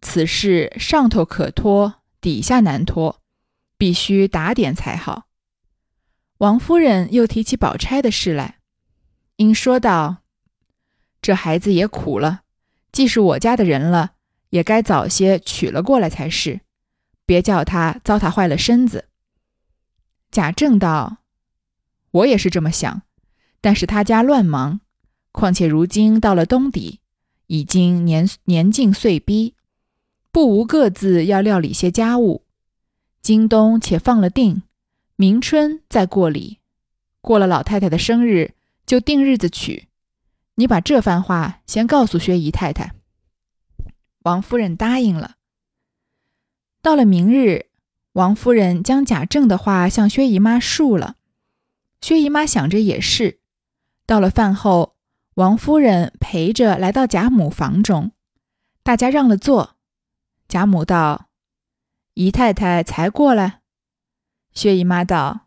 [0.00, 3.20] 此事上头可托，底下难托，
[3.76, 5.24] 必须打点才好。”
[6.38, 8.60] 王夫人又提起宝钗的事来，
[9.36, 10.18] 因说道
[11.20, 12.42] ：“这孩子也苦了，
[12.92, 14.12] 既是我家的人了，
[14.50, 16.60] 也该早些娶了过来才是。”
[17.28, 19.04] 别叫他糟蹋坏了身子。
[20.30, 21.18] 贾政道
[22.10, 23.02] ：“我也是这么想，
[23.60, 24.80] 但是他家乱忙，
[25.30, 27.00] 况且如今到了冬底，
[27.48, 29.54] 已经年年近岁逼，
[30.32, 32.46] 不无各自要料理些家务。
[33.20, 34.62] 今冬且放了定，
[35.16, 36.60] 明春再过礼，
[37.20, 38.54] 过了老太太的生日，
[38.86, 39.88] 就定日子娶。
[40.54, 42.94] 你把这番话先告诉薛姨太太。”
[44.24, 45.34] 王夫人答应了。
[46.80, 47.66] 到了明日，
[48.12, 51.16] 王夫人将贾政的话向薛姨妈述了。
[52.00, 53.40] 薛姨妈想着也是。
[54.06, 54.94] 到了饭后，
[55.34, 58.12] 王夫人陪着来到贾母房中，
[58.82, 59.76] 大家让了座。
[60.46, 61.26] 贾母道
[62.14, 63.60] ：“姨太太才过来。”
[64.54, 65.46] 薛姨妈道：“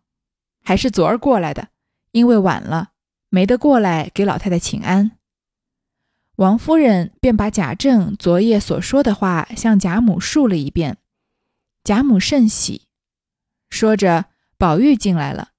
[0.62, 1.70] 还是昨儿过来的，
[2.12, 2.92] 因为晚了，
[3.30, 5.12] 没得过来给老太太请安。”
[6.38, 10.98] 王夫人便把贾政昨夜所说的话向贾母述了一遍。
[11.84, 12.88] 贾母甚喜，
[13.70, 14.26] 说着，
[14.58, 15.50] 宝玉进来了，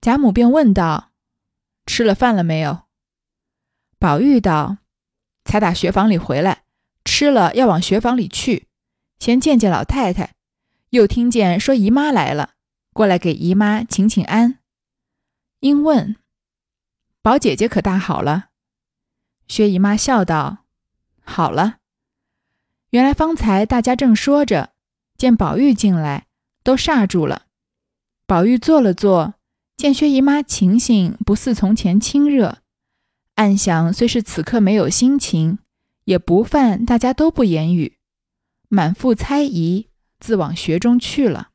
[0.00, 1.12] 贾母便问道
[1.86, 2.82] ：“吃了饭了没有？”
[3.98, 4.78] 宝玉道
[5.44, 6.64] ：“才打学房里回来，
[7.04, 8.66] 吃了要往学房里去，
[9.18, 10.34] 先见见老太太，
[10.90, 12.54] 又听见说姨妈来了。”
[12.92, 14.58] 过来给姨妈请请安。
[15.60, 16.16] 因问
[17.22, 18.50] ：“宝姐姐可大好了？”
[19.48, 20.66] 薛姨妈笑道
[21.24, 21.78] ：“好了。”
[22.90, 24.74] 原来方才大家正说着，
[25.22, 26.26] 见宝玉进来，
[26.64, 27.42] 都煞住了。
[28.26, 29.34] 宝玉坐了坐，
[29.76, 32.58] 见薛姨妈情形不似从前亲热，
[33.36, 35.60] 暗想虽是此刻没有心情，
[36.06, 37.98] 也不犯大家都不言语，
[38.68, 39.86] 满腹猜疑，
[40.18, 41.50] 自往学中去了。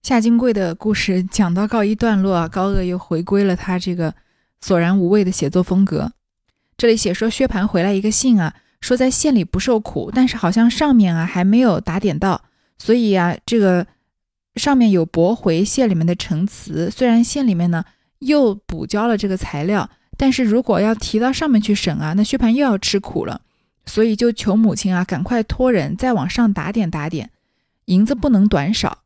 [0.00, 4.14] 夏金贵的故事讲到告一段落，高鹗又回归了他这个
[4.60, 6.12] 索然无味的写作风格。
[6.76, 12.44] 这里写说薛蟠回来一个信啊，说在县里不受苦，但是好像上面啊还没有打点到，
[12.78, 13.86] 所以啊这个
[14.56, 16.90] 上面有驳回县里面的陈词。
[16.90, 17.84] 虽然县里面呢
[18.20, 23.40] 又补交了这个材料，但是如果要提到上面去审啊，那薛蟠又要吃苦了，
[23.84, 27.30] 所以就求母亲啊赶快托人再往上打点打点，
[27.86, 28.98] 银子不能短少。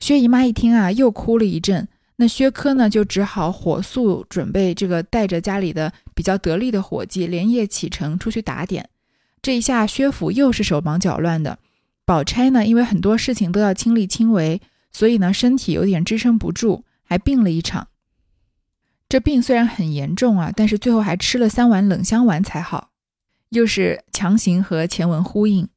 [0.00, 1.88] 薛姨妈一听啊，又哭了一阵。
[2.18, 8.88] 那薛科呢，就只好火速准备这个，带着家里的比较得力的伙计，连夜启程出去打点。
[9.42, 11.58] 这一下，薛府又是手忙脚乱的。
[12.06, 17.88] 宝钗呢，因为很多事情都要亲力亲为，所以呢，身体有点支撑不住，还病了一场。
[19.08, 22.90] 这病虽然很严重啊，但是最后还吃了三碗冷香丸才好，
[23.50, 25.68] 又是强行和前文呼应。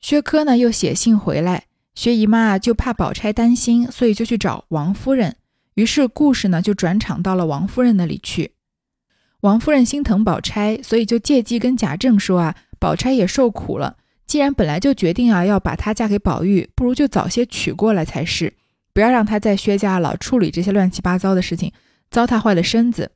[0.00, 1.64] 薛科呢，又写信回来。
[1.94, 5.36] 薛姨妈啊就怕宝钗担心，所以就去找王夫人。
[5.74, 8.52] 于是故事呢就转场到了王夫人那里去。
[9.40, 13.96] 王夫人心疼宝钗，所以就借机跟贾政说啊，宝钗也受苦了。
[14.28, 18.52] 既然本来就决定啊要把她嫁给宝玉，不如就早些娶过来才是，
[18.92, 21.72] 不要让她在薛家老处理这些乱七八糟的事情，
[22.10, 23.10] 糟蹋坏了身子。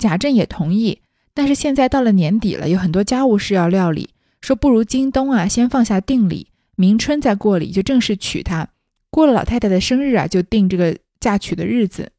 [0.00, 1.00] 贾政也同意，
[1.32, 4.10] 但是现在到了年底了，有很多家务事要料理，
[4.40, 6.48] 说不如今冬啊先放下定礼。
[6.74, 8.68] 明春再过礼，就正式娶她。
[9.10, 12.10] 过了老太太的生日啊，就定这个嫁娶的日子。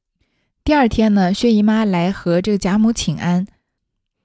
[0.63, 3.45] 第二天呢，薛姨妈来和这个贾母请安，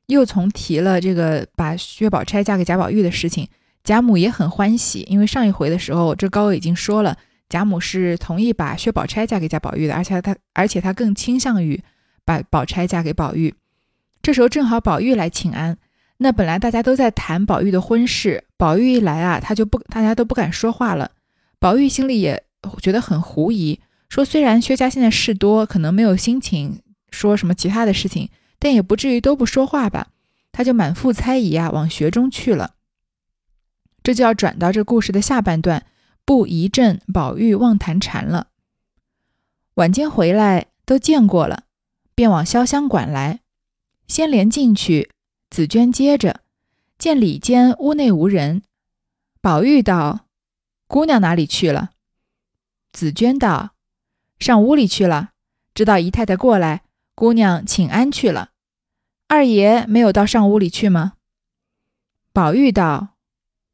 [0.07, 3.49] 又从提了这个把薛宝钗嫁给贾宝玉的事情。
[3.87, 7.17] 贾母也很欢喜，因为上一回的时候，这高鹗已经说了，
[7.49, 11.81] 贾母是同意把薛宝钗嫁给贾宝玉的，而且她而且她更倾向于
[12.25, 13.55] 把宝钗嫁给宝玉。
[14.21, 15.79] 这时候正好宝玉来请安。
[16.17, 21.13] 那本来大家都在谈宝玉的婚事，宝玉一来啊，他就不，大家都不敢说话了。
[21.61, 22.43] 宝玉心里也
[22.83, 26.81] 觉得很狐疑，说虽然薛家现在事多，可能没有心情
[27.13, 30.09] 说什么其他的事情，但也不至于都不说话吧。
[30.51, 32.73] 他就满腹猜疑啊，往学中去了。
[34.07, 35.85] 这就要转到这故事的下半段，
[36.25, 38.51] 不一阵宝玉忘谈禅了。
[39.75, 41.65] 晚间回来都见过了，
[42.15, 43.41] 便往潇湘馆来，
[44.07, 45.11] 先连进去。
[45.51, 46.43] 紫娟接着
[46.97, 48.63] 见里间屋内无人，
[49.41, 50.27] 宝玉道
[50.87, 51.91] ：“姑娘哪里去了？”
[52.95, 53.73] 紫娟道
[54.39, 55.31] ：“上屋里去了，
[55.75, 56.85] 知道姨太太过来，
[57.17, 58.51] 姑娘请安去了。
[59.27, 61.15] 二爷没有到上屋里去吗？”
[62.33, 63.09] 宝玉道：“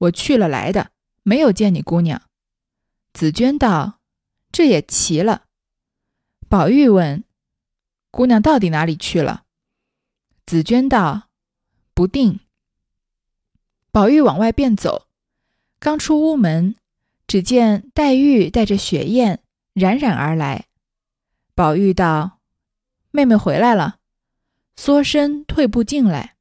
[0.02, 2.22] 我去了来的，没有见你姑娘。”
[3.12, 4.00] 紫娟道
[4.50, 5.44] ：“这也奇了。”
[6.48, 7.24] 宝玉问
[8.10, 9.44] ：“姑娘到底哪里去了？”
[10.46, 11.28] 紫娟道。
[11.94, 12.40] 不定。
[13.90, 15.08] 宝玉往外便走，
[15.78, 16.74] 刚出屋门，
[17.26, 19.42] 只见黛玉带着雪雁
[19.74, 20.68] 冉冉而来。
[21.54, 22.40] 宝玉道
[23.12, 23.98] ：“妹妹回来了。”
[24.74, 26.36] 缩身退步进来。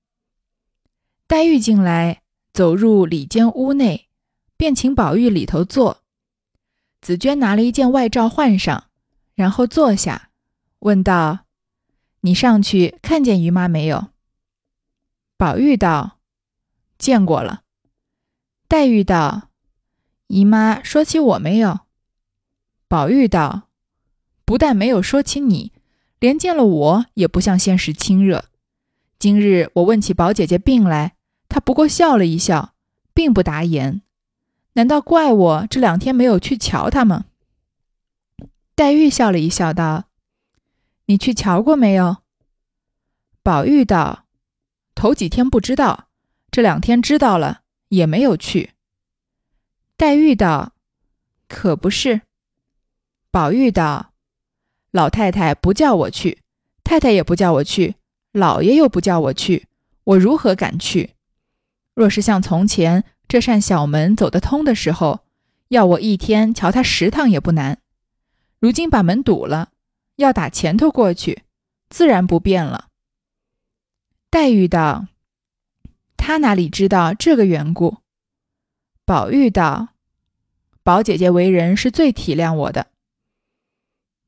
[1.28, 2.21] 黛玉进来，
[2.54, 4.08] 走入里间屋内，
[4.58, 6.04] 便请宝玉里头坐。
[7.02, 8.86] 紫娟拿了一件外罩换上，
[9.34, 10.30] 然后坐下，
[10.80, 11.46] 问道
[12.22, 14.10] ：“你上去看见姨妈没有？”
[15.38, 16.20] 宝玉道
[17.00, 17.64] ：“见过了。”
[18.68, 19.50] 黛玉道
[20.28, 21.80] ：“姨妈说起我没有？”
[22.88, 23.70] 宝玉道
[24.46, 25.72] ：“不但没有说起你，
[26.20, 28.46] 连见了我也不像先时亲热。
[29.18, 31.16] 今日我问起宝姐姐病来，
[31.52, 32.74] 他不过笑了一笑，
[33.14, 34.02] 并不答言。
[34.74, 37.26] 难道怪我这两天没有去瞧他吗？
[38.74, 40.06] 黛玉笑了一笑，道
[41.08, 42.18] ：“你去瞧过没有？”
[43.44, 44.24] 宝玉道
[44.96, 46.08] ：“头几天不知道，
[46.50, 48.72] 这两天知道了，也没有去。”
[49.98, 50.72] 黛玉道
[51.50, 52.22] ：“可不是。”
[53.30, 54.14] 宝玉道
[54.92, 56.40] ：“老太太不叫我去，
[56.86, 57.96] 太太也不叫我去，
[58.32, 59.68] 老爷又不叫我去，
[60.06, 61.16] 我如何敢去？
[62.02, 65.20] 若是像从前这扇小门走得通的时候，
[65.68, 67.78] 要我一天瞧他十趟也不难。
[68.58, 69.70] 如今把门堵了，
[70.16, 71.44] 要打前头过去，
[71.92, 72.88] 自然不便了。”
[74.32, 75.06] 黛玉道
[76.18, 77.98] ：“他哪里知道这个缘故？”
[79.06, 79.90] 宝玉道
[80.82, 82.88] ：“宝姐姐为人是最体谅我的。”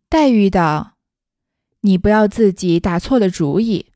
[0.09, 0.93] 黛玉道
[1.81, 3.88] ：“你不要自己打错了主意。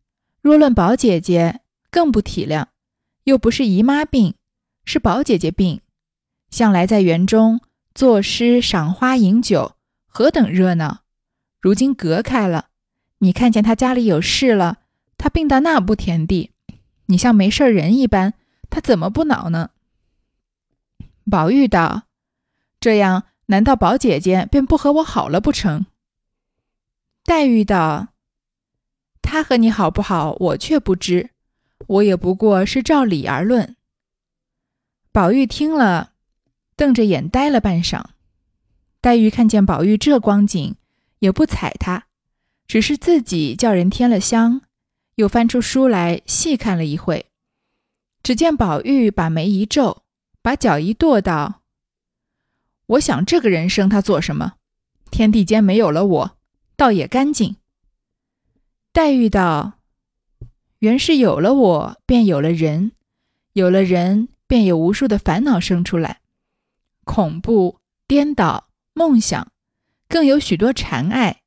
[0.42, 1.62] 若论宝姐姐，
[1.92, 2.66] 更不体谅。
[3.28, 4.36] 又不是姨妈病，
[4.86, 5.82] 是宝姐姐病。
[6.50, 7.60] 向来在园中
[7.94, 11.02] 作诗、赏花、饮酒，何等热闹。
[11.60, 12.70] 如今隔开了，
[13.18, 14.78] 你看见她家里有事了，
[15.18, 16.52] 她病到那步田地，
[17.08, 18.34] 你像没事人一般，
[18.70, 19.72] 她怎么不恼呢？”
[21.30, 22.04] 宝玉道
[22.80, 25.86] ：“这样，难道宝姐姐便不和我好了不成？”
[27.28, 28.08] 黛玉道
[29.22, 31.32] ：“他和你好不好，我却不知。
[31.86, 33.76] 我也不过是照理而论。”
[35.14, 36.14] 宝玉听了，
[36.76, 38.04] 瞪着眼呆了半晌。
[39.00, 40.76] 黛玉看见宝玉这光景，
[41.20, 42.08] 也不睬他，
[42.68, 44.62] 只是自己叫人添了香，
[45.16, 47.28] 又翻出书来细看了一会。
[48.24, 50.04] 只见宝玉把眉一皱，
[50.42, 51.62] 把脚一跺，道
[52.88, 54.56] ：“我想这个人生他做什么？
[55.10, 56.38] 天地间没有了我。”
[56.76, 57.56] 倒也干净。
[58.94, 59.77] 黛玉道
[60.80, 62.92] ：“原是有了我，便有了人；
[63.54, 66.22] 有了人，便有无数的烦恼生出来，
[67.04, 69.52] 恐怖、颠倒、梦想，
[70.08, 71.42] 更有许多缠爱。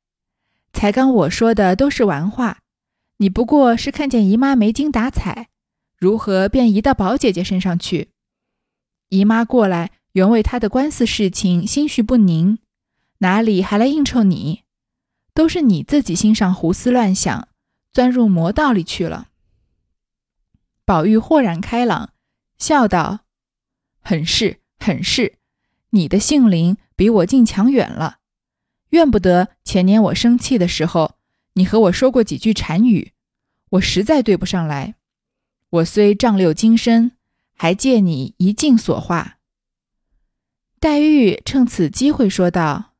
[0.73, 2.59] 才刚我说的都是玩话，
[3.17, 5.47] 你不过是看见姨妈没精打采，
[5.97, 8.09] 如何便移到宝姐姐身上去？
[9.09, 12.57] 姨妈过来，原为她的官司事情心绪不宁，
[13.19, 14.63] 哪里还来应酬你？”
[15.33, 17.47] 都是你自己心上胡思乱想，
[17.93, 19.29] 钻入魔道里去了。
[20.85, 22.13] 宝玉豁然开朗，
[22.57, 23.21] 笑道
[24.01, 25.37] ：“很是，很是，
[25.91, 28.19] 你的性灵比我竟强远了。
[28.89, 31.15] 怨不得前年我生气的时候，
[31.53, 33.13] 你和我说过几句禅语，
[33.71, 34.95] 我实在对不上来。
[35.69, 37.11] 我虽丈六金身，
[37.55, 39.37] 还借你一镜所化。”
[40.79, 42.93] 黛玉趁此机会说道：“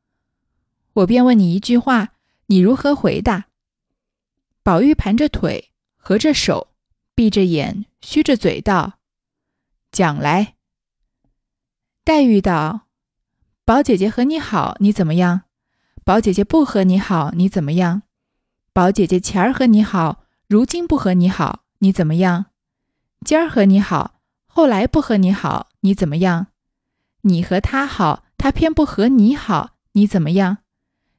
[0.94, 2.10] 我便问你一句话。”
[2.46, 3.46] 你如何回答？
[4.64, 6.68] 宝玉盘着腿，合着手，
[7.16, 9.00] 闭着眼，虚着嘴道
[9.90, 10.54] ：“讲来。”
[12.04, 12.82] 黛玉道
[13.66, 15.42] ：“宝姐姐和你好，你怎么样？
[16.04, 18.02] 宝姐姐不和你好，你怎么样？
[18.72, 22.46] 宝姐姐前儿和你好，如今不和你好，你怎么样？
[23.26, 26.46] 今儿和你好，后来不和你好，你怎么样？
[27.22, 30.58] 你和他好，他偏不和你好，你怎么样？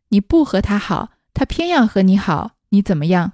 [0.10, 3.34] 你不和他好。”他偏要和你好，你怎么样？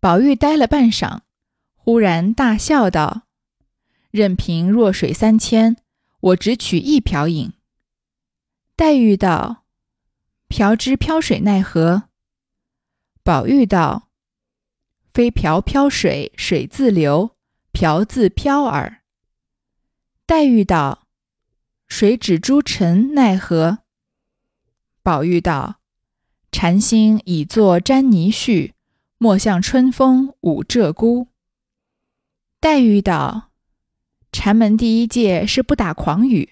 [0.00, 1.20] 宝玉呆了半晌，
[1.74, 3.26] 忽然大笑道
[4.10, 5.76] ：“任凭弱水三千，
[6.20, 7.52] 我只取一瓢饮。”
[8.74, 9.66] 黛玉道
[10.48, 12.04] ：“瓢之漂水奈何？”
[13.22, 14.08] 宝玉道
[15.12, 17.36] ：“非瓢漂水，水自流；
[17.70, 19.02] 瓢自漂耳。”
[20.24, 21.06] 黛玉道
[21.86, 23.80] ：“水指诸尘奈何？”
[25.04, 25.81] 宝玉道。
[26.52, 28.72] 禅心已作沾泥絮，
[29.18, 31.26] 莫向春风舞鹧鸪。
[32.60, 33.50] 黛玉道
[34.30, 36.50] ：“禅门第一戒是不打诳语。”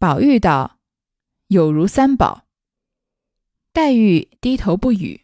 [0.00, 0.78] 宝玉道
[1.48, 2.46] ：“有如三宝。”
[3.72, 5.20] 黛玉低头不语，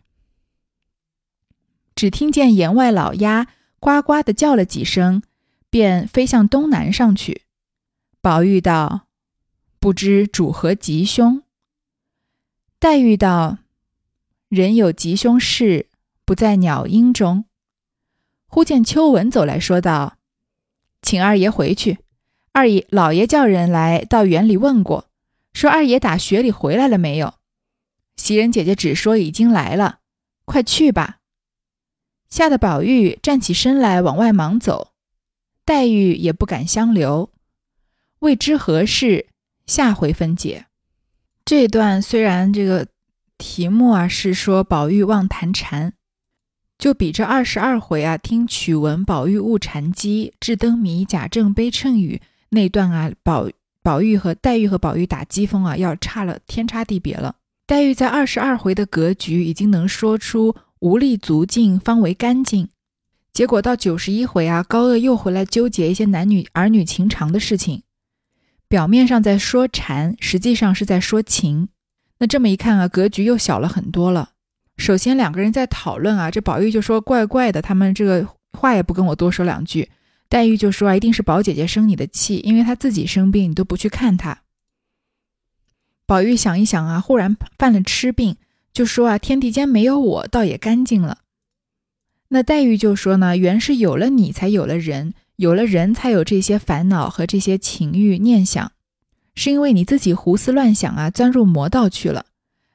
[1.97, 3.49] 只听见檐外老鸦
[3.81, 5.23] 呱呱的叫了几声，
[5.71, 7.43] 便飞向东南上去。
[8.21, 9.09] 宝玉道
[9.81, 11.43] ：“不知主何吉凶？”
[12.79, 13.59] 黛玉道
[14.49, 15.89] ：“人有吉凶事，
[16.25, 17.47] 不在鸟音中。”
[18.47, 20.19] 忽见秋文走来说道
[21.03, 21.99] ：“请二爷回去。
[22.53, 25.09] 二爷老爷叫人来到园里问过，
[25.53, 27.35] 说二爷打雪里回来了没有？
[28.17, 30.01] 袭人姐姐只说已经来了，
[30.45, 31.19] 快去吧。”
[32.29, 34.93] 吓得宝玉站起身来往外忙走，
[35.65, 37.31] 黛玉也不敢相留，
[38.21, 39.29] 未知何事，
[39.67, 40.67] 下回分解。
[41.47, 42.87] 这段虽然这个
[43.37, 45.93] 题目啊是说宝玉望谈禅，
[46.79, 53.51] 就比这二十二回啊听曲闻宝玉误禅机，智灯谜贾政悲谶语那段啊宝
[53.83, 57.37] 宝玉和黛玉和宝玉打机锋啊要差了天差地别了。
[57.67, 62.69] 黛玉在二十二回的格局已经能说出无力足尽方为干净，
[63.35, 67.83] 结果到九十一回啊高鹗又回来纠结一些男女儿女情长的事情，
[68.75, 71.69] 表面上在说禅，实际上是在说情。
[72.19, 74.31] 那这么一看啊，格局又小了很多了。
[74.77, 79.89] 首先两个人在讨论啊，这宝玉就说怪怪的，他们这个话也不跟我多说两句。
[80.29, 84.41] 黛玉就说啊，一定是宝姐姐生你的气，因为她自己生病，你都不去看她。
[86.05, 88.35] 宝玉想一想啊，忽然犯了痴病，
[88.73, 91.19] 就说啊，天地间没有我，倒也干净了。
[92.31, 98.73] 那黛玉就说呢，原是有了你才有了人，有了人才有这些烦恼和这些情欲念想。
[99.35, 102.27] 是因为你自己胡思乱想啊，钻入魔道去了。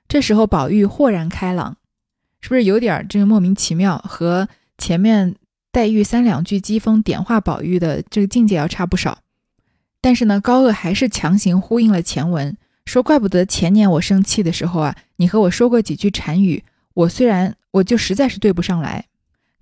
[0.10, 1.78] 这时候宝玉豁然开朗，
[2.42, 3.98] 是不是有点这个莫名其妙？
[4.00, 5.36] 和前面
[5.72, 9.20] 黛玉三两句讥讽点化宝玉的这个境界要差不少。
[10.02, 19.06] 但是呢，高鹗还是强行呼应了前文，说怪不得前年我生气的时候啊，你和我说过几句禅语，我虽然我就实在是对不上来。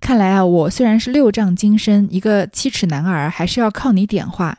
[0.00, 4.58] 看来啊，我虽然是六丈金身，一个七尺男儿，还是要靠你点化。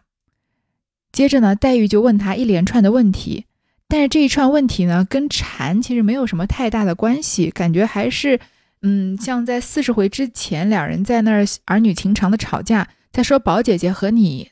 [1.12, 3.46] 接着呢，黛玉就问他一连串的问题，
[3.88, 8.40] 但是这一串问题呢，跟禅其实没有什么太大的关系，感觉还是，
[8.84, 14.50] 嗯，像在四十回之前，两人在那儿儿女情长的吵架，在说宝姐姐和你，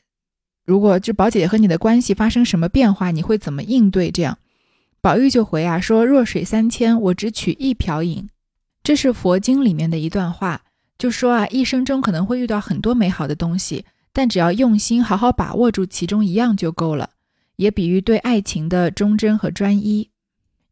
[0.64, 4.10] 如果就宝姐姐和你的关系发生什么变化，你会怎么应对？
[4.10, 4.38] 这样，
[5.00, 8.28] 宝玉就回啊说：“弱水三千，我只取一瓢饮。”
[8.82, 10.62] 这是佛经里面的一段话，
[10.98, 13.84] 就说啊，一生中可能会遇到很多美好的东西。
[14.12, 17.10] 但只要用心好好把握住其中一样就够了，
[17.56, 20.10] 也比喻对爱情的忠贞和专一。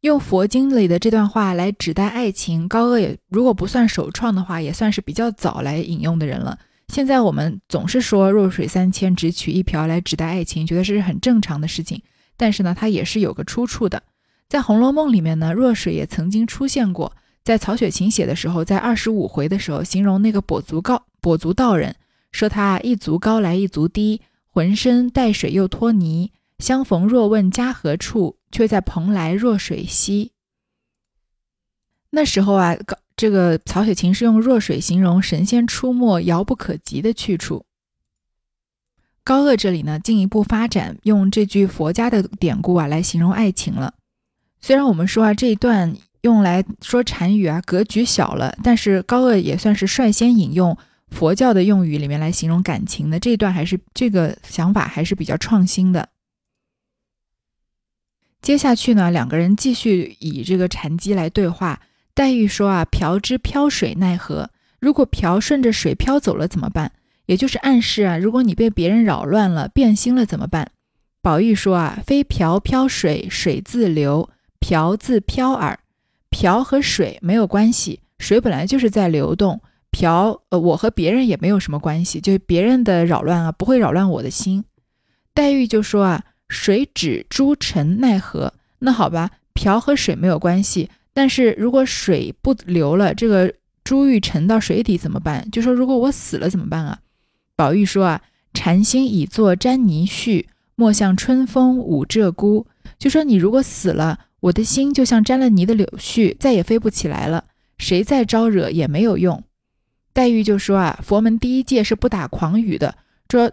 [0.00, 6.58] 用佛经里的这段话来指代爱情，高鹗也如果不算首创的话，也算是比较早来引用的人了。
[6.88, 12.02] 现在我们总是说“弱水三千，只取一瓢”来指代爱情，觉得这是很正常的事情。
[12.36, 14.02] 但是呢，它也是有个出处的。
[14.48, 17.12] 在《红楼梦》里面呢，弱水也曾经出现过，
[17.46, 21.94] 在曹雪芹写的时候，在二十五回的时候，形容那个跛足高跛足道人。
[22.32, 26.32] 说他一足高来一足低，浑身带水又脱泥。
[26.58, 30.32] 相逢若问家何处，却在蓬莱弱水西。
[32.10, 37.64] 那时候啊，高这个曹雪芹是用弱水形容神仙出没遥不可及的去处。
[39.22, 43.94] 高鹗这里呢，进一步发展，用这句佛家的典故啊来形容爱情了。
[44.60, 45.96] 虽然我们说啊这一段
[46.26, 50.76] 用来说禅语啊格局小了，但是高鹗也算是率先引用。
[51.08, 56.08] 佛教的用语里面来形容感情的这一段还是这个想法还是比较创新的。
[58.42, 61.80] 接下去呢，两个人继续以这个禅机来对话。
[62.12, 64.50] 黛玉说啊：“瓢之飘水奈何？
[64.80, 66.90] 如果瓢顺着水飘走了怎么办？
[67.26, 70.72] 也就是暗示啊，如果你被别人扰乱了、变心了怎么办？”
[71.22, 75.78] 宝玉说啊：“非瓢飘水，水自流，瓢自飘耳。
[76.30, 79.60] 瓢和水没有关系，水本来就是在流动。”
[79.90, 84.62] 瓢，呃，我和别人也没有什么关系，就是别人的扰乱啊，不会扰乱我的心。
[85.32, 88.52] 黛玉就说啊，水止诸尘奈何？
[88.80, 93.54] 那好吧，瓢和水没有关系，但是如果水不流了，这个
[93.84, 95.50] 珠玉沉到水底怎么办？
[95.50, 96.98] 就说如果我死了怎么办啊？
[97.54, 98.20] 宝玉说啊，
[98.52, 102.66] 禅心已作沾泥絮，莫向春风舞鹧鸪。
[102.98, 107.44] 就说你如果死了，我的心就像沾了泥的柳絮，再也飞不起来了，
[107.78, 109.42] 谁再招惹也没有用。
[110.12, 112.96] 黛玉就说啊，佛门第一戒是不打诳语的，
[113.30, 113.50] 说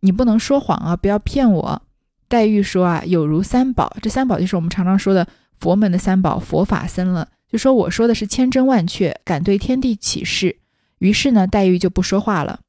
[0.00, 1.82] 你不能说谎啊，不要骗我。
[2.28, 5.26] 黛玉说啊，有如三宝，这三宝就是我们常常说的
[5.60, 7.28] 佛门的三宝，佛法僧了。
[7.50, 10.56] 就说我说的是千真万确，敢对天地起誓。
[10.98, 12.60] 于是呢，黛玉就不说话了。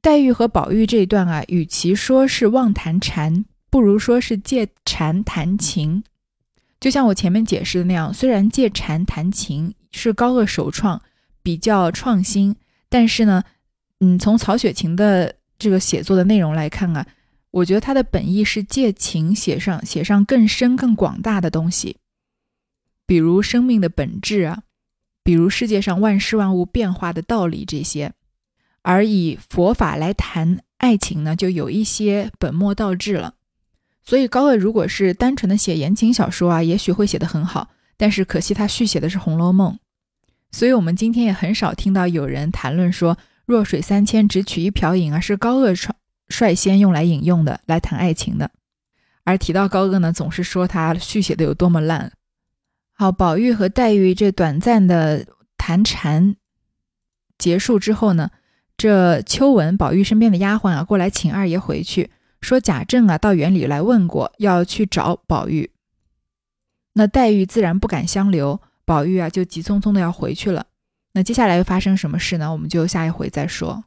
[0.00, 6.02] 黛玉和宝玉这一段啊，与其说是妄谈禅，不如说是借禅谈情。
[6.80, 11.00] 就像我前面解释的那样，虽然借禅谈情是高鹗首创。
[11.42, 12.56] 比较创新，
[12.88, 13.40] 但是呢，
[14.00, 17.06] 嗯，从曹雪芹的这个写作的内容来看啊，
[17.52, 21.98] 我觉得他的本意是借情写上写上更深更广大的东西，
[23.06, 24.64] 比如生命的本质啊，
[25.22, 28.12] 比如世界上万事万物变化的道理这些，
[28.82, 33.34] 而以佛法来谈爱情呢，就有一些本末倒置了。
[34.06, 39.72] 所以高鹗如果是单纯的写言情小说啊，也许会写得很好，但是可惜他续写的是《红楼梦》。
[40.52, 45.92] 所以，我们今天也很少听到有人谈论说“弱水三千，只取一瓢饮”，而是高鹗率
[46.28, 48.50] 率先用来引用的，来谈爱情的。
[49.24, 52.12] 而提到高鹗呢，总是说他续写的有多么烂。
[52.92, 55.26] 好，宝玉和黛玉这短暂的
[55.58, 56.36] 谈禅
[57.36, 58.30] 结束之后呢，
[58.76, 62.10] 这秋纹宝玉身边的丫鬟啊，过来请二爷回去，
[62.40, 65.70] 说贾政啊到园里来问过，要去找宝玉。
[66.94, 70.66] 那黛玉自然不敢相留，宝玉啊就急匆匆的要回去了。
[71.12, 72.50] 那接下来又发生什么事呢？
[72.52, 73.84] 我们就下一回再说。